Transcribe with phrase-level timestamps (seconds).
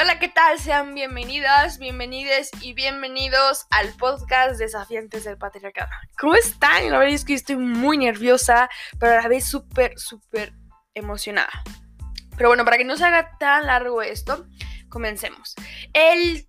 [0.00, 0.58] Hola, ¿qué tal?
[0.58, 5.90] Sean bienvenidas, bienvenides y bienvenidos al podcast Desafiantes del Patriarcado.
[6.18, 6.90] ¿Cómo están?
[6.90, 10.54] La verdad es que estoy muy nerviosa, pero a la vez súper, súper
[10.94, 11.50] emocionada.
[12.34, 14.46] Pero bueno, para que no se haga tan largo esto,
[14.88, 15.54] comencemos.
[15.92, 16.48] El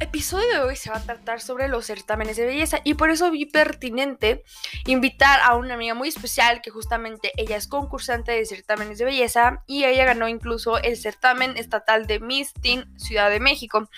[0.00, 3.30] episodio de hoy se va a tratar sobre los certámenes de belleza y por eso
[3.30, 4.44] vi pertinente
[4.86, 9.62] invitar a una amiga muy especial que justamente ella es concursante de certámenes de belleza
[9.66, 13.88] y ella ganó incluso el certamen estatal de Miss Teen Ciudad de México.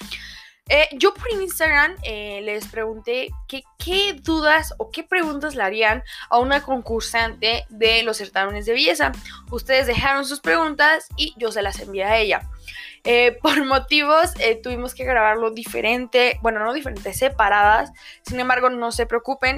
[0.68, 6.38] Eh, yo por Instagram eh, les pregunté qué dudas o qué preguntas le harían a
[6.38, 9.12] una concursante de los certámenes de belleza.
[9.50, 12.48] Ustedes dejaron sus preguntas y yo se las envié a ella.
[13.04, 17.90] Eh, por motivos tuvimos que grabarlo diferente, bueno, no diferente, separadas.
[18.22, 19.56] Sin embargo, no se preocupen.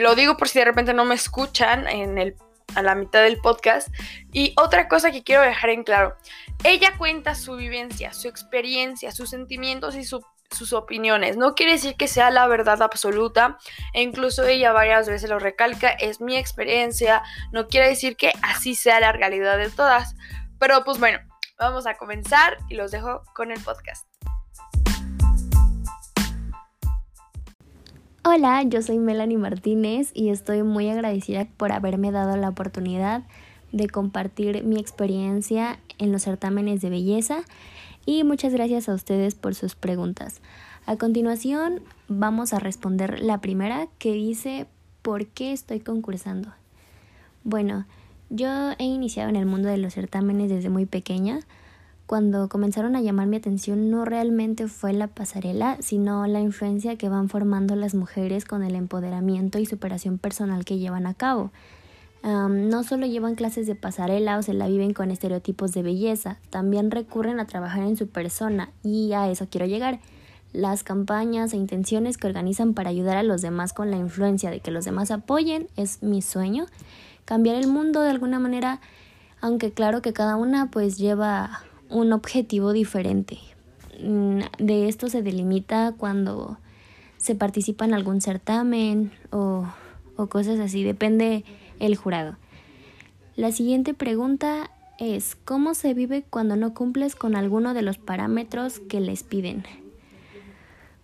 [0.00, 2.36] lo digo por si de repente no me escuchan en el
[2.74, 3.88] a la mitad del podcast.
[4.32, 6.16] Y otra cosa que quiero dejar en claro,
[6.64, 11.36] ella cuenta su vivencia, su experiencia, sus sentimientos y sus opiniones.
[11.36, 13.58] No quiere decir que sea la verdad absoluta,
[13.92, 18.74] e incluso ella varias veces lo recalca, es mi experiencia, no quiere decir que así
[18.74, 20.16] sea la realidad de todas.
[20.58, 21.20] Pero pues bueno,
[21.58, 24.06] vamos a comenzar y los dejo con el podcast.
[28.30, 33.22] Hola, yo soy Melanie Martínez y estoy muy agradecida por haberme dado la oportunidad
[33.72, 37.38] de compartir mi experiencia en los certámenes de belleza
[38.04, 40.42] y muchas gracias a ustedes por sus preguntas.
[40.84, 44.66] A continuación vamos a responder la primera que dice
[45.00, 46.52] ¿por qué estoy concursando?
[47.44, 47.86] Bueno,
[48.28, 51.40] yo he iniciado en el mundo de los certámenes desde muy pequeña
[52.08, 57.10] cuando comenzaron a llamar mi atención no realmente fue la pasarela, sino la influencia que
[57.10, 61.50] van formando las mujeres con el empoderamiento y superación personal que llevan a cabo.
[62.22, 66.90] no solo llevan clases de pasarela o se la viven con estereotipos de belleza, también
[66.90, 70.00] recurren a trabajar en su persona y a eso quiero llegar.
[70.54, 74.60] Las campañas e intenciones que organizan para ayudar a los demás con la influencia de
[74.60, 76.64] que los demás apoyen es mi sueño.
[77.26, 78.80] Cambiar el mundo de alguna manera,
[79.42, 83.38] aunque claro que cada una pues lleva un objetivo diferente.
[84.00, 86.58] Mm, de esto se delimita cuando
[87.16, 89.66] se participa en algún certamen o,
[90.16, 91.44] o cosas así, depende
[91.80, 92.36] el jurado.
[93.36, 98.80] La siguiente pregunta es, ¿cómo se vive cuando no cumples con alguno de los parámetros
[98.80, 99.64] que les piden?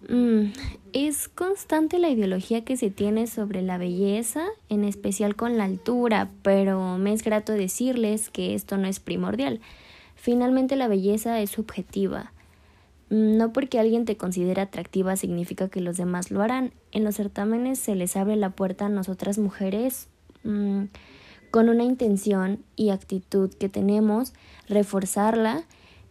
[0.08, 0.52] Mm,
[0.92, 6.30] es constante la ideología que se tiene sobre la belleza, en especial con la altura,
[6.42, 9.60] pero me es grato decirles que esto no es primordial.
[10.24, 12.32] Finalmente la belleza es subjetiva.
[13.10, 16.72] Mm, no porque alguien te considere atractiva significa que los demás lo harán.
[16.92, 20.08] En los certámenes se les abre la puerta a nosotras mujeres
[20.42, 20.84] mm,
[21.50, 24.32] con una intención y actitud que tenemos,
[24.66, 25.64] reforzarla.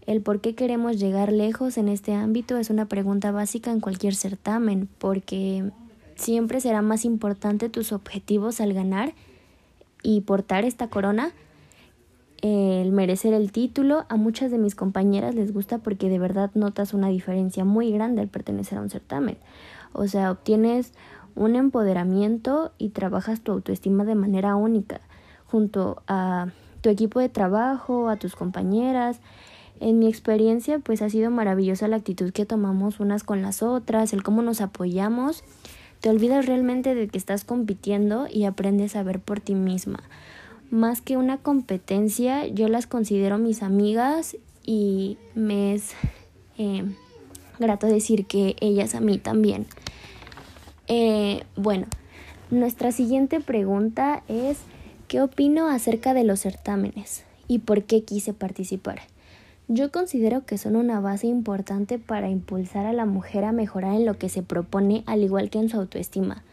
[0.06, 4.14] El por qué queremos llegar lejos en este ámbito es una pregunta básica en cualquier
[4.14, 5.72] certamen, porque
[6.14, 9.16] siempre será más importante tus objetivos al ganar
[10.04, 11.34] y portar esta corona
[12.44, 14.06] el merecer el título.
[14.10, 18.22] A muchas de mis compañeras les gusta porque de verdad notas una diferencia muy grande
[18.22, 19.38] al pertenecer a un certamen.
[19.94, 20.92] O sea, obtienes
[21.36, 25.00] un empoderamiento y trabajas tu autoestima de manera única
[25.46, 26.48] junto a
[26.82, 29.22] tu equipo de trabajo, a tus compañeras.
[29.80, 34.12] En mi experiencia, pues ha sido maravillosa la actitud que tomamos unas con las otras,
[34.12, 35.46] el cómo nos apoyamos.
[36.02, 40.00] Te olvidas realmente de que estás compitiendo y aprendes a ver por ti misma
[40.74, 44.36] más que una competencia, yo las considero mis amigas
[44.66, 45.92] y me es
[46.58, 46.84] eh,
[47.60, 49.68] grato decir que ellas a mí también.
[50.88, 51.86] Eh, bueno,
[52.50, 54.58] nuestra siguiente pregunta es,
[55.08, 59.02] ¿qué opino acerca de los certámenes y por qué quise participar?
[59.68, 64.08] Yo considero que son una base importante para impulsar a la mujer a mejorar en
[64.08, 66.44] lo que se propone, al igual que en su autoestima,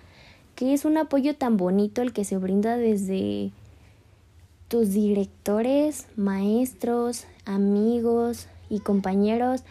[0.57, 3.51] que es un apoyo tan bonito el que se brinda desde
[4.71, 9.65] tus directores, maestros, amigos y compañeros.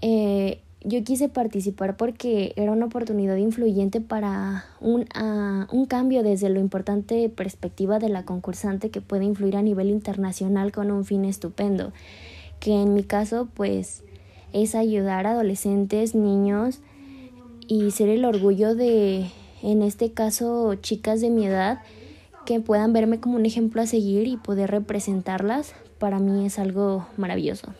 [0.00, 5.04] Eh, yo quise participar porque era una oportunidad influyente para un,
[5.70, 10.72] un cambio desde lo importante perspectiva de la concursante que puede influir a nivel internacional
[10.72, 11.92] con un fin estupendo,
[12.60, 14.04] que en mi caso pues
[14.54, 16.80] es ayudar a adolescentes, niños
[17.66, 19.26] y ser el orgullo de,
[19.62, 21.80] en este caso, chicas de mi edad
[22.48, 27.06] que puedan verme como un ejemplo a seguir y poder representarlas, para mí es algo
[27.18, 27.74] maravilloso.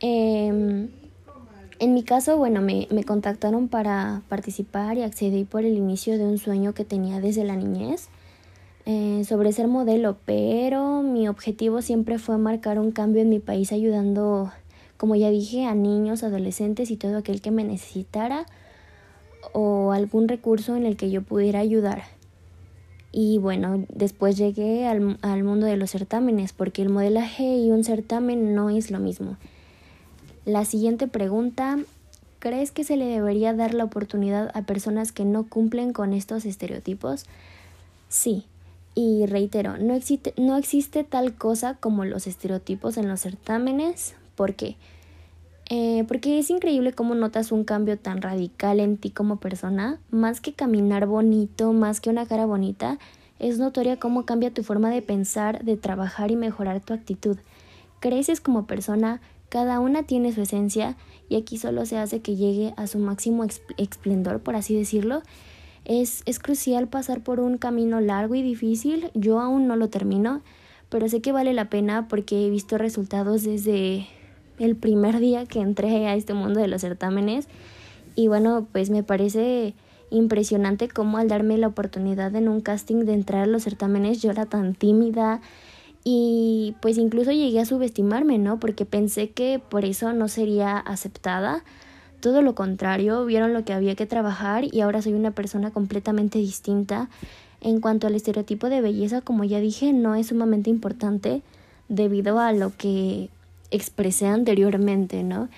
[0.00, 0.88] Em,
[1.78, 6.24] en mi caso, bueno, me, me, contactaron para participar y acceder por el inicio de
[6.24, 8.08] un sueño que tenía desde la niñez.
[8.84, 13.70] eh, sobre ser modelo, pero mi objetivo siempre fue marcar un cambio en mi país
[13.70, 14.50] ayudando,
[14.96, 18.46] como ya dije, a niños, adolescentes y todo aquel que me necesitara
[19.52, 22.17] o algún recurso en el que yo pudiera ayudar.
[23.20, 27.82] Y bueno, después llegué al, al mundo de los certámenes, porque el modelaje y un
[27.82, 29.36] certamen no es lo mismo.
[30.44, 31.80] La siguiente pregunta,
[32.38, 36.44] ¿crees que se le debería dar la oportunidad a personas que no cumplen con estos
[36.44, 37.24] estereotipos?
[38.08, 38.44] Sí,
[38.94, 44.14] y reitero, no existe, no existe tal cosa como los estereotipos en los certámenes.
[44.36, 44.76] ¿Por qué?
[45.70, 50.00] Eh, porque es increíble cómo notas un cambio tan radical en ti como persona.
[50.10, 52.98] Más que caminar bonito, más que una cara bonita,
[53.38, 57.36] es notoria cómo cambia tu forma de pensar, de trabajar y mejorar tu actitud.
[58.00, 59.20] Creces como persona,
[59.50, 60.96] cada una tiene su esencia
[61.28, 63.44] y aquí solo se hace que llegue a su máximo
[63.76, 65.22] esplendor, por así decirlo,
[65.84, 69.10] es, es crucial pasar por un camino largo y difícil.
[69.14, 70.42] Yo aún no lo termino,
[70.88, 74.06] pero sé que vale la pena porque he visto resultados desde
[74.58, 77.48] el primer día que entré a este mundo de los certámenes.
[78.14, 79.74] Y bueno, pues me parece
[80.10, 84.30] impresionante cómo al darme la oportunidad en un casting de entrar a los certámenes yo
[84.30, 85.40] era tan tímida
[86.02, 88.58] y pues incluso llegué a subestimarme, ¿no?
[88.58, 91.62] Porque pensé que por eso no sería aceptada
[92.20, 96.38] todo lo contrario, vieron lo que había que trabajar y ahora soy una persona completamente
[96.38, 97.08] distinta.
[97.60, 101.42] En cuanto al estereotipo de belleza, como ya dije, no es sumamente importante
[101.88, 103.30] debido a lo que
[103.70, 105.48] expresé anteriormente, ¿no?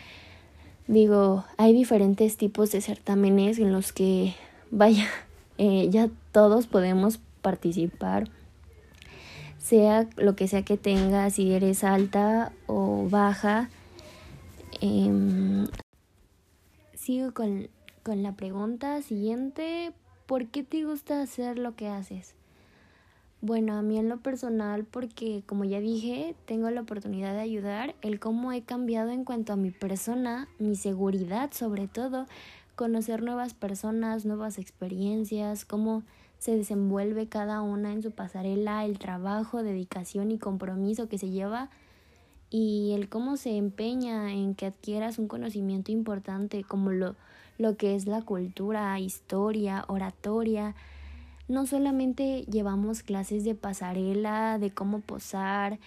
[0.87, 4.35] Digo, hay diferentes tipos de certámenes en los que,
[4.71, 5.07] vaya,
[5.59, 8.29] eh, ya todos podemos participar,
[9.59, 13.69] sea lo que sea que tengas, si eres alta o baja.
[14.81, 15.67] Eh,
[16.95, 17.69] sigo con,
[18.03, 19.93] con la pregunta siguiente.
[20.27, 22.35] ¿Por qué te gusta hacer lo que haces?
[23.43, 27.95] Bueno, a mí en lo personal, porque como ya dije, tengo la oportunidad de ayudar,
[28.03, 32.27] el cómo he cambiado en cuanto a mi persona, mi seguridad sobre todo,
[32.77, 36.03] conocer nuevas personas, nuevas experiencias, cómo
[36.39, 41.71] se desenvuelve cada una en su pasarela, el trabajo, dedicación y compromiso que se lleva
[42.51, 47.17] y el cómo se empeña en que adquieras un conocimiento importante como lo,
[47.57, 50.75] lo que es la cultura, historia, oratoria.
[51.50, 55.79] No solamente llevamos clases de pasarela, de cómo posar,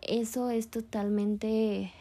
[0.00, 1.92] eso es totalmente,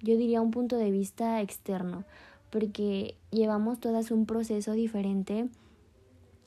[0.00, 2.04] yo diría, un punto de vista externo,
[2.50, 5.48] porque llevamos todas un proceso diferente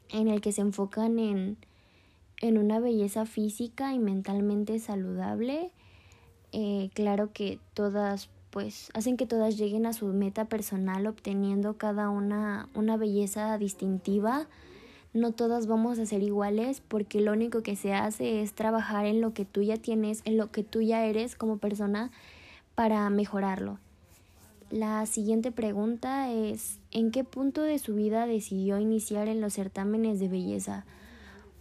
[0.09, 1.57] en el que se enfocan en,
[2.41, 5.71] en una belleza física y mentalmente saludable
[6.57, 12.09] eh, claro que todas pues hacen que todas lleguen a su meta personal obteniendo cada
[12.09, 14.47] una una belleza distintiva.
[15.15, 19.19] No todas vamos a ser iguales porque lo único que se hace es trabajar en
[19.19, 22.11] lo que tú ya tienes, en lo que tú ya eres como persona
[22.75, 23.79] para mejorarlo.
[24.69, 30.19] La siguiente pregunta es, ¿en qué punto de su vida decidió iniciar en los certámenes
[30.19, 30.85] de belleza?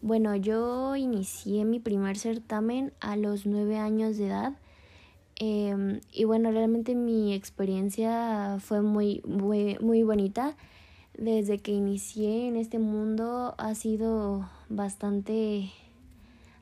[0.02, 4.54] Bueno, yo inicié mi primer certamen a los nueve años de edad
[5.36, 10.56] Em, y bueno, realmente mi experiencia fue muy, muy, muy bonita.
[11.18, 15.70] Desde que inicié en este mundo ha sido bastante...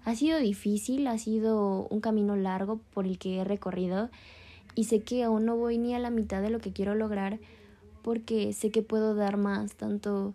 [0.05, 4.11] Ha sido difícil, ha sido un camino largo por el que he recorrido
[4.75, 7.39] y sé que aún no voy ni a la mitad de lo que quiero lograr
[8.03, 10.35] porque sé que puedo dar más, tanto,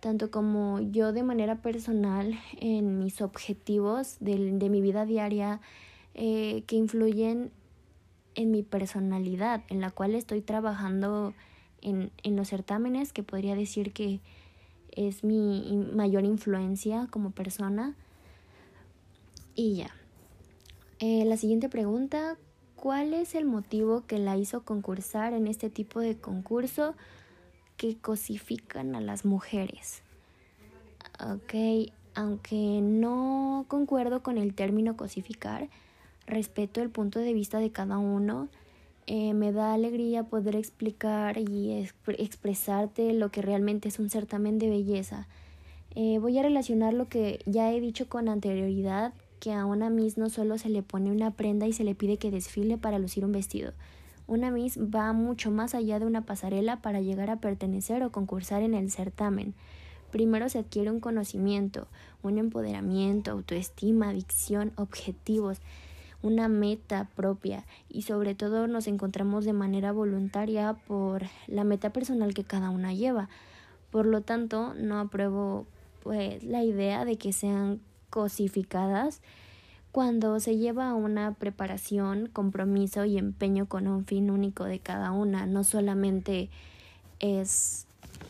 [0.00, 5.60] tanto como yo de manera personal en mis objetivos de, de mi vida diaria
[6.14, 7.50] eh, que influyen
[8.34, 11.34] en mi personalidad, en la cual estoy trabajando
[11.84, 14.20] en, los certámenes, que podría decir que
[14.92, 17.94] es mi mayor influencia como persona.
[19.54, 19.90] Y ya.
[20.98, 22.36] Eh, la siguiente pregunta,
[22.76, 26.94] ¿cuál es el motivo que la hizo concursar en este tipo de concurso
[27.76, 30.02] que cosifican a las mujeres?
[31.20, 31.54] Ok,
[32.14, 35.68] aunque no concuerdo con el término cosificar,
[36.26, 38.48] respeto el punto de vista de cada uno.
[39.06, 44.70] Eh, me da alegría poder explicar y expresarte lo que realmente es un certamen de
[44.70, 45.28] belleza.
[45.94, 50.16] Eh, voy a relacionar lo que ya he dicho con anterioridad, que a una Miss
[50.16, 53.24] no solo se le pone una prenda y se le pide que desfile para lucir
[53.26, 53.74] un vestido.
[54.26, 58.62] Una Miss va mucho más allá de una pasarela para llegar a pertenecer o concursar
[58.62, 59.52] en el certamen.
[60.10, 61.88] Primero se adquiere un conocimiento,
[62.22, 65.60] un empoderamiento, autoestima, dicción, objetivos,
[66.24, 72.32] una meta propia y sobre todo nos encontramos de manera voluntaria por la meta personal
[72.32, 73.28] que cada una lleva.
[73.90, 75.66] Por lo tanto, no apruebo
[76.02, 79.20] pues la idea de que sean cosificadas
[79.92, 85.46] cuando se lleva una preparación, compromiso y empeño con un fin único de cada una.
[85.46, 86.48] No solamente
[87.20, 87.86] es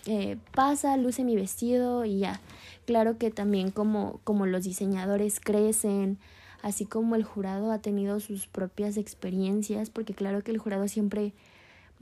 [0.07, 2.41] eh, pasa, luce mi vestido y ya.
[2.87, 6.19] Claro que también como, como los diseñadores crecen,
[6.65, 11.35] así como el jurado ha tenido sus propias experiencias, porque claro que el jurado siempre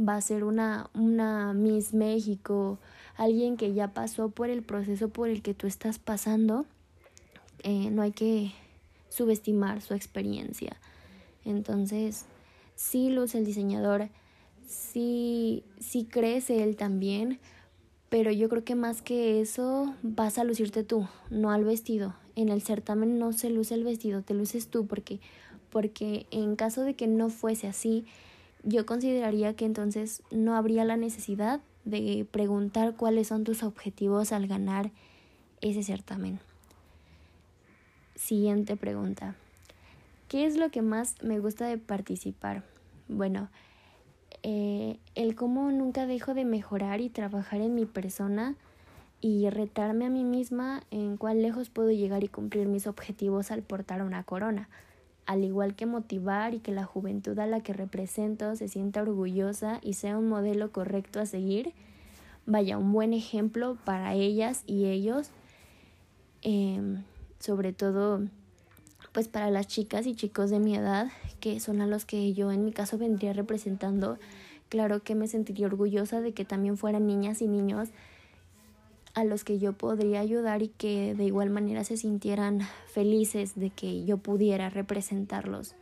[0.00, 2.78] va a ser una, una Miss México,
[3.16, 6.64] alguien que ya pasó por el proceso por el que tú estás pasando,
[7.64, 8.52] eh, no hay que
[9.08, 10.76] subestimar su experiencia.
[11.44, 12.26] Entonces,
[12.76, 14.10] sí luce el diseñador,
[14.64, 17.40] sí, sí crece él también,
[18.10, 22.14] pero yo creo que más que eso vas a lucirte tú, no al vestido.
[22.36, 25.20] En el certamen no se luce el vestido, te luces tú porque
[25.72, 28.04] porque en caso de que no fuese así,
[28.62, 34.46] yo consideraría que entonces no habría la necesidad de preguntar cuáles son tus objetivos al
[34.46, 34.90] ganar
[35.62, 36.40] ese certamen.
[38.14, 39.34] Siguiente pregunta.
[40.28, 42.62] ¿Qué es lo que más me gusta de participar?
[43.08, 43.48] Bueno,
[44.42, 48.56] eh, el cómo nunca dejo de mejorar y trabajar en mi persona
[49.22, 53.62] y retarme a mí misma en cuán lejos puedo llegar y cumplir mis objetivos al
[53.62, 54.68] portar una corona,
[55.26, 59.78] al igual que motivar y que la juventud a la que represento se sienta orgullosa
[59.80, 61.72] y sea un modelo correcto a seguir,
[62.46, 65.30] vaya un buen ejemplo para ellas y ellos,
[66.42, 67.04] em,
[67.38, 68.22] sobre todo
[69.12, 72.50] pues para las chicas y chicos de mi edad, que son a los que yo
[72.50, 74.18] en mi caso vendría representando,
[74.68, 77.90] claro que me sentiría orgullosa de que también fueran niñas y niños
[79.14, 83.70] a los que yo podría ayudar y que de igual manera se sintieran felices de
[83.70, 85.74] que yo pudiera representarlos.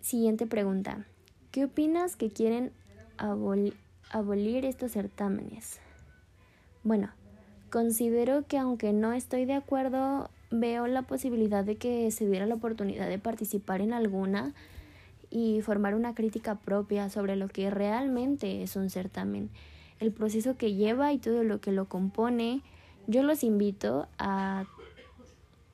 [0.00, 1.06] Siguiente pregunta.
[1.50, 2.72] ¿Qué opinas que quieren
[3.16, 5.80] abolir estos certámenes?
[6.82, 7.10] Bueno,
[7.70, 12.56] considero que aunque no estoy de acuerdo veo la posibilidad de que se diera la
[12.56, 14.52] oportunidad de participar en alguna
[15.30, 19.48] y formar una crítica propia sobre lo que realmente es un certamen,
[20.02, 22.62] el proceso que lleva y todo lo que lo compone.
[23.06, 24.66] Yo los invito a,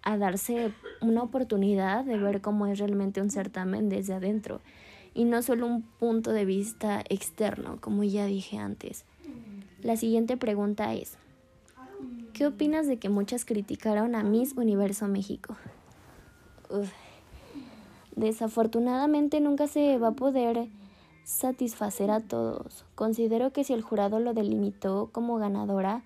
[0.02, 4.60] a darse una oportunidad de ver cómo es realmente un certamen desde adentro
[5.14, 9.04] y no solo un punto de vista externo, como ya dije antes.
[9.82, 11.18] La siguiente pregunta es,
[12.38, 15.56] ¿Qué opinas de que muchas criticaron a Miss Universo México?
[18.14, 20.68] Desafortunadamente nunca se va a poder
[21.28, 22.86] satisfacer a todos.
[22.94, 26.02] Considero que si el jurado lo delimitó como ganadora,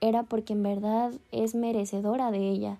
[0.00, 2.78] era porque en verdad es merecedora de ella.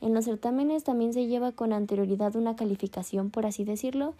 [0.00, 4.14] En los certámenes también se lleva con anterioridad una calificación, por así decirlo.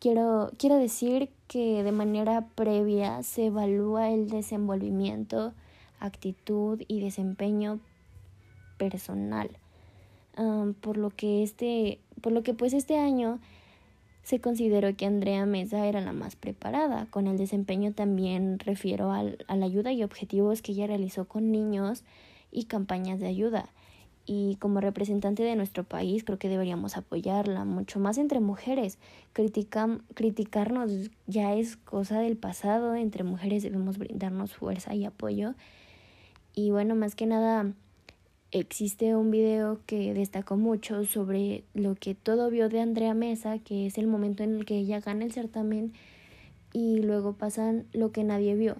[0.00, 5.52] Quiero, quiero decir que de manera previa se evalúa el desenvolvimiento,
[6.00, 7.78] actitud y desempeño
[8.78, 9.50] personal.
[10.80, 13.38] por lo que este, por lo que pues este año
[14.24, 17.06] se consideró que Andrea Mesa era la más preparada.
[17.10, 21.52] Con el desempeño también refiero al, a la ayuda y objetivos que ella realizó con
[21.52, 22.02] niños
[22.50, 23.68] y campañas de ayuda.
[24.26, 28.98] Y como representante de nuestro país creo que deberíamos apoyarla, mucho más entre mujeres.
[29.34, 30.90] criticarnos
[31.26, 35.54] ya es cosa del pasado, entre mujeres debemos brindarnos fuerza y apoyo
[36.54, 37.72] y bueno, más que nada
[38.54, 43.86] existe un video que destacó mucho sobre lo que todo vio de Andrea Mesa, que
[43.86, 45.92] es el momento en el que ella gana el certamen
[46.72, 48.76] y luego pasan lo que nadie vio,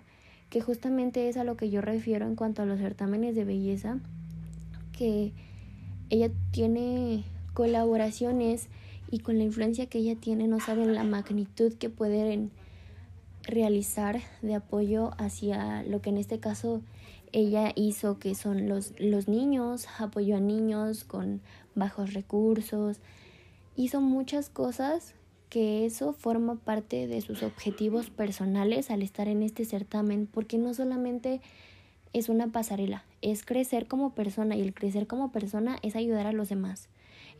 [0.48, 3.98] que justamente es a lo que yo refiero en cuanto a los certámenes de belleza,
[4.96, 5.32] que
[6.08, 8.68] ella tiene colaboraciones
[9.10, 12.52] y con la influencia que ella tiene no saben la magnitud que pueden
[13.46, 16.82] realizar de apoyo hacia lo que en este caso
[17.32, 21.40] ella hizo que son los, los niños, apoyó a niños con
[21.74, 23.00] bajos recursos,
[23.76, 25.14] hizo muchas cosas
[25.50, 30.74] que eso forma parte de sus objetivos personales al estar en este certamen, porque no
[30.74, 31.40] solamente
[32.12, 36.32] es una pasarela, es crecer como persona y el crecer como persona es ayudar a
[36.32, 36.88] los demás,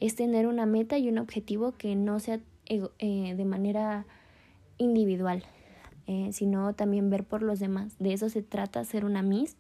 [0.00, 4.06] es tener una meta y un objetivo que no sea eh, de manera
[4.78, 5.44] individual,
[6.06, 7.94] eh, sino también ver por los demás.
[7.98, 9.56] De eso se trata ser una Miss,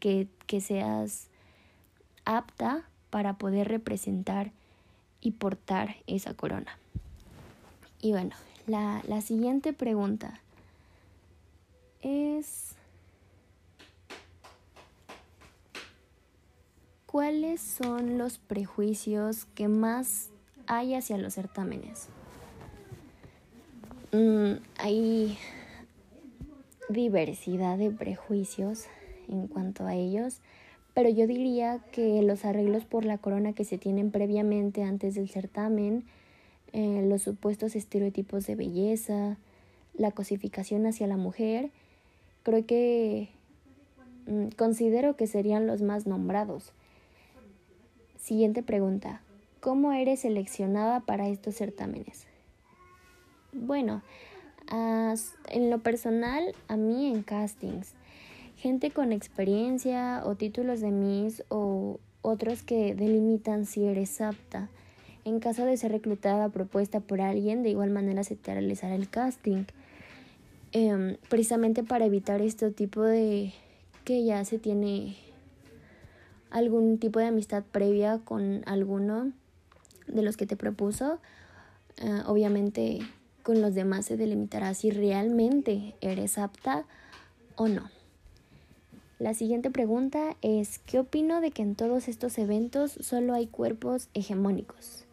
[0.00, 1.28] que, que seas
[2.24, 4.52] apta para poder representar
[5.20, 6.78] y portar esa corona.
[8.00, 10.40] Y bueno, la, la siguiente pregunta
[12.02, 12.74] es...
[17.06, 20.28] ¿Cuáles son los prejuicios que más
[20.66, 22.08] hay hacia los certámenes?
[24.12, 24.58] Mm,
[26.88, 28.86] diversidad de prejuicios
[29.28, 30.40] en cuanto a ellos,
[30.94, 35.28] pero yo diría que los arreglos por la corona que se tienen previamente antes del
[35.28, 36.04] certamen,
[36.72, 39.36] eh, los supuestos estereotipos de belleza,
[39.94, 41.70] la cosificación hacia la mujer,
[42.42, 43.28] creo que
[44.26, 46.72] mm, considero que serían los más nombrados.
[48.16, 49.22] Siguiente pregunta.
[49.60, 52.26] ¿Cómo eres seleccionada para estos certámenes?
[53.52, 54.02] Bueno,
[54.70, 57.94] en lo personal, a mí en castings,
[58.56, 64.68] gente con experiencia o títulos de Miss o otros que delimitan si eres apta.
[65.24, 69.08] En caso de ser reclutada propuesta por alguien, de igual manera se te realizará el
[69.08, 69.64] casting.
[70.72, 73.52] Em, precisamente para evitar este tipo de
[74.04, 75.16] que ya se tiene
[76.50, 79.32] algún tipo de amistad previa con alguno
[80.06, 81.20] de los que te propuso.
[81.98, 83.00] Eh, obviamente
[83.48, 86.84] con los demás se delimitará si realmente eres apta
[87.56, 87.88] o no.
[89.18, 94.10] La siguiente pregunta es, ¿qué opino de que en todos estos eventos solo hay cuerpos
[94.12, 95.06] hegemónicos?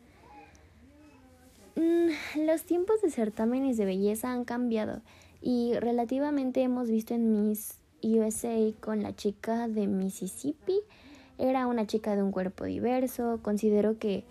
[1.77, 4.99] Mm, los tiempos de certámenes de belleza han cambiado
[5.41, 10.81] y relativamente hemos visto en Miss USA con la chica de Mississippi.
[11.37, 13.39] Era una chica de un cuerpo diverso.
[13.41, 14.25] Considero que,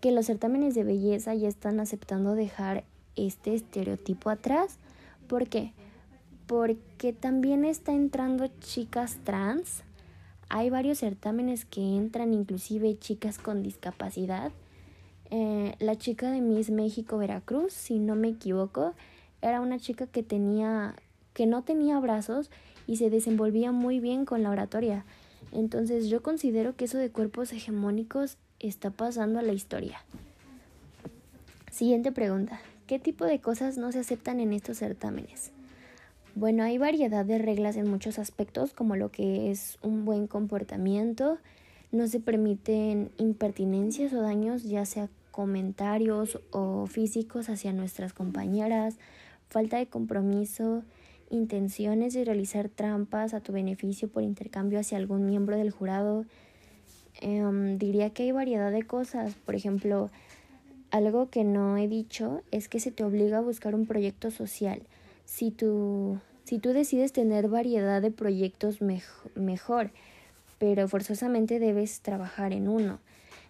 [0.00, 2.84] que los certámenes de belleza ya están aceptando dejar
[3.26, 4.78] este estereotipo atrás.
[5.28, 5.72] ¿Por qué?
[6.46, 9.82] Porque también está entrando chicas trans.
[10.48, 14.50] Hay varios certámenes que entran inclusive chicas con discapacidad.
[15.30, 18.94] Eh, la chica de Miss México Veracruz, si no me equivoco,
[19.42, 20.96] era una chica que tenía
[21.32, 22.50] que no tenía brazos
[22.86, 25.04] y se desenvolvía muy bien con la oratoria.
[25.52, 30.02] Entonces yo considero que eso de cuerpos hegemónicos está pasando a la historia.
[31.70, 32.60] Siguiente pregunta.
[32.90, 35.52] ¿Qué tipo de cosas no se aceptan en estos certámenes?
[36.34, 41.38] Bueno, hay variedad de reglas en muchos aspectos, como lo que es un buen comportamiento,
[41.92, 48.96] no se permiten impertinencias o daños, ya sea comentarios o físicos hacia nuestras compañeras,
[49.48, 50.82] falta de compromiso,
[51.30, 56.24] intenciones de realizar trampas a tu beneficio por intercambio hacia algún miembro del jurado.
[57.20, 60.10] Em, diría que hay variedad de cosas, por ejemplo,
[60.90, 64.82] algo que no he dicho es que se te obliga a buscar un proyecto social.
[65.24, 68.80] Si tú, si tú decides tener variedad de proyectos
[69.34, 69.90] mejor,
[70.58, 72.98] pero forzosamente debes trabajar en uno.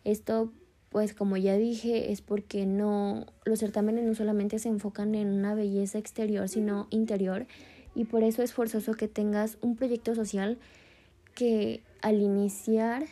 [0.04, 0.52] Esto,
[0.90, 5.54] pues como ya dije, es porque no los certámenes no solamente se enfocan en una
[5.54, 7.46] belleza exterior, sino interior,
[7.94, 10.58] y por eso es forzoso que tengas un proyecto social
[11.34, 13.04] que al iniciar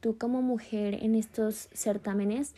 [0.00, 2.54] tú como mujer en estos certámenes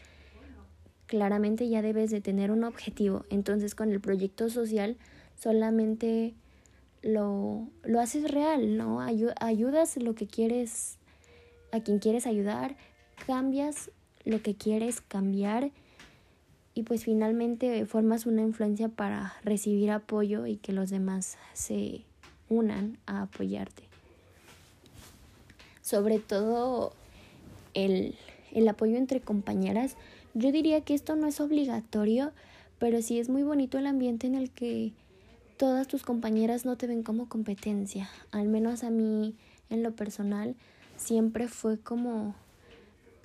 [1.06, 3.24] claramente ya debes de tener un objetivo.
[3.30, 4.96] Entonces con el proyecto social
[5.36, 6.34] solamente
[7.02, 9.00] lo, lo haces real, ¿no?
[9.00, 10.98] ayudas lo que quieres,
[11.72, 12.76] a quien quieres ayudar,
[13.26, 13.90] cambias
[14.24, 15.70] lo que quieres cambiar
[16.74, 22.02] y pues finalmente formas una influencia para recibir apoyo y que los demás se
[22.48, 23.84] unan a apoyarte.
[25.80, 26.92] Sobre todo
[27.72, 28.16] el,
[28.52, 29.96] el apoyo entre compañeras
[30.36, 32.30] yo diría que esto no es obligatorio,
[32.78, 34.92] pero sí es muy bonito el ambiente en el que
[35.56, 38.10] todas tus compañeras no te ven como competencia.
[38.32, 39.34] Al menos a mí,
[39.70, 40.54] en lo personal,
[40.98, 42.34] siempre fue como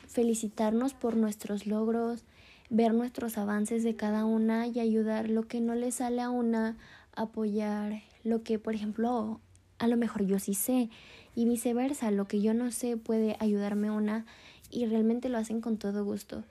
[0.08, 2.24] felicitarnos por nuestros logros,
[2.70, 6.78] ver nuestros avances de cada una y ayudar lo que no le sale a una,
[7.14, 9.42] apoyar lo que, por ejemplo,
[9.80, 10.90] a lo mejor yo sí sé
[11.36, 14.26] y viceversa, lo que yo no sé puede ayudarme una
[14.70, 16.46] y realmente lo hacen con todo gusto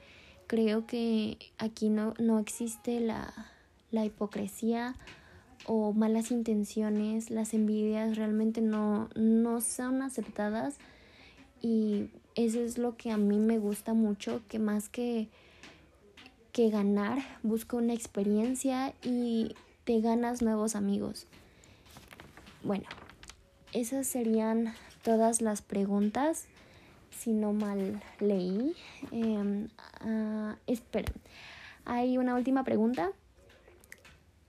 [0.50, 3.32] creo que aquí no, no existe la,
[3.92, 4.96] la hipocresía
[5.64, 10.78] o malas intenciones, las envidias realmente no, no son aceptadas
[11.62, 15.28] y eso es lo que a mí me gusta mucho, que más que,
[16.50, 21.28] que ganar, busco una experiencia y te ganas nuevos amigos.
[22.64, 22.88] Bueno,
[23.72, 26.46] esas serían todas las preguntas
[27.20, 28.74] si no mal leí.
[29.12, 29.62] Eh,
[30.66, 31.12] esperen,
[31.84, 33.12] hay una última pregunta.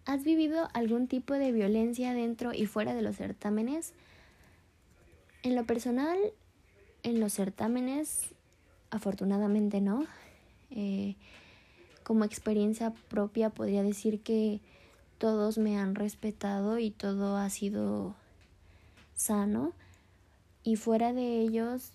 [0.05, 3.93] ¿Has vivido algún tipo de violencia dentro y fuera de los certámenes?
[5.43, 6.17] En lo personal,
[7.03, 8.33] en los certámenes,
[8.89, 10.05] afortunadamente no.
[10.69, 11.15] Eh,
[12.03, 14.61] como experiencia propia podría decir que
[15.17, 18.15] todos me han respetado y todo ha sido
[19.13, 19.73] sano.
[20.63, 21.91] Y fuera de ellos,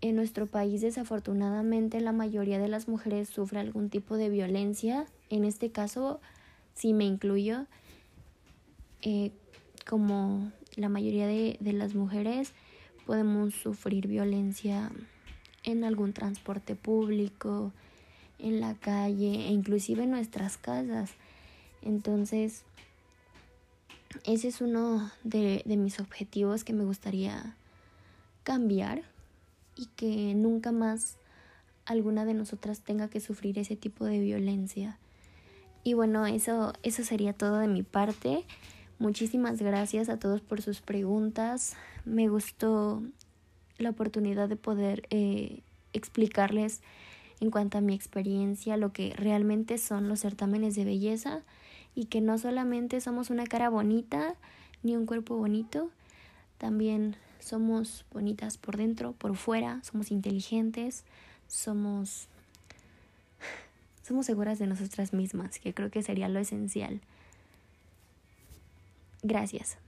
[0.00, 5.06] en nuestro país desafortunadamente la mayoría de las mujeres sufre algún tipo de violencia.
[5.28, 6.20] En este caso,
[6.74, 7.66] si me incluyo,
[9.02, 9.30] eh,
[9.86, 12.52] como la mayoría de, de las mujeres,
[13.06, 14.90] podemos sufrir violencia
[15.64, 17.72] en algún transporte público,
[18.38, 21.10] en la calle e inclusive en nuestras casas.
[21.82, 22.64] Entonces,
[24.24, 27.54] ese es uno de, de mis objetivos que me gustaría
[28.44, 29.02] cambiar
[29.80, 31.16] y que nunca más
[31.86, 34.98] alguna de nosotras tenga que sufrir ese tipo de violencia.
[35.82, 38.44] Y bueno, eso, eso sería todo de mi parte.
[38.98, 41.76] Muchísimas gracias a todos por sus preguntas.
[42.04, 43.02] Me gustó
[43.78, 45.62] la oportunidad de poder eh,
[45.94, 46.82] explicarles
[47.40, 51.40] en cuanto a mi experiencia lo que realmente son los certámenes de belleza
[51.94, 54.34] y que no solamente somos una cara bonita
[54.82, 55.90] ni un cuerpo bonito,
[56.58, 61.04] también somos bonitas por dentro, por fuera, somos inteligentes,
[61.48, 62.28] somos
[64.02, 67.00] somos seguras de nosotras mismas, que creo que sería lo esencial.
[69.22, 69.78] Gracias.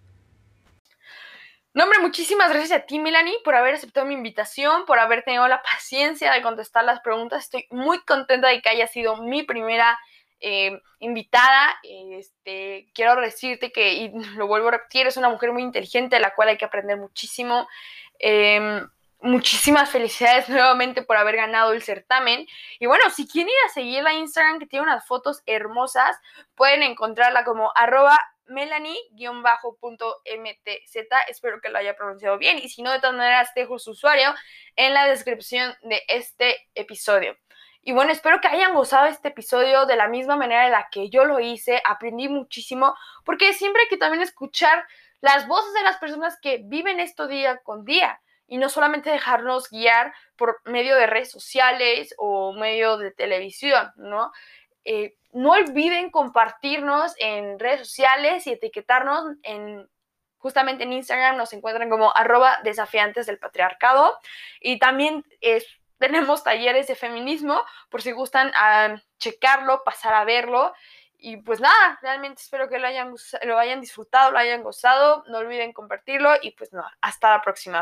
[1.75, 5.49] No, hombre, muchísimas gracias a ti, Melanie, por haber aceptado mi invitación, por haber tenido
[5.49, 7.45] la paciencia de contestar las preguntas.
[7.45, 9.99] Estoy muy contenta de que haya sido mi primera
[10.43, 11.79] eh, invitada.
[11.83, 16.21] Este, quiero decirte que, y lo vuelvo a repetir, es una mujer muy inteligente, de
[16.21, 17.69] la cual hay que aprender muchísimo.
[18.19, 18.87] Em,
[19.21, 22.47] muchísimas felicidades nuevamente por haber ganado el certamen.
[22.79, 26.17] Y bueno, si quieren ir a seguir la Instagram, que tiene unas fotos hermosas,
[26.55, 29.17] pueden encontrarla como arroba melanie-mtz.
[31.29, 32.59] Espero que lo haya pronunciado bien.
[32.59, 34.35] Y si no, de todas maneras, dejo su usuario
[34.77, 37.37] en la descripción de este episodio.
[37.85, 41.11] Y bueno, espero que hayan gozado este episodio de la misma manera en la que
[41.11, 41.83] yo lo hice.
[41.85, 44.87] Aprendí muchísimo porque siempre hay que también escuchar
[45.21, 49.69] las voces de las personas que viven esto día con día y no solamente dejarnos
[49.69, 54.31] guiar por medio de redes sociales o medio de televisión, ¿no?
[54.85, 59.89] Eh, no olviden compartirnos en redes sociales y etiquetarnos en
[60.39, 64.19] justamente en Instagram nos encuentran como arroba desafiantes del patriarcado
[64.61, 65.25] y también
[66.03, 70.75] tenemos talleres de feminismo por si gustan ah, checarlo, pasar a verlo
[71.17, 75.39] y pues nada, realmente espero que lo hayan, lo hayan disfrutado, lo hayan gozado, no
[75.39, 77.81] olviden compartirlo y pues nada, hasta la próxima.